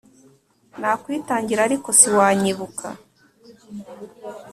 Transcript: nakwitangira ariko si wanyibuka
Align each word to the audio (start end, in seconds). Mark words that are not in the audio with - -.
nakwitangira 0.79 1.61
ariko 1.67 1.87
si 1.99 2.09
wanyibuka 2.17 2.87